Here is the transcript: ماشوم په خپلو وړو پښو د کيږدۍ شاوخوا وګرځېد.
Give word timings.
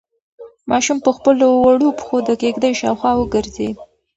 ماشوم 0.71 0.97
په 1.05 1.11
خپلو 1.17 1.45
وړو 1.63 1.89
پښو 1.97 2.17
د 2.27 2.29
کيږدۍ 2.41 2.73
شاوخوا 2.81 3.11
وګرځېد. 3.15 3.75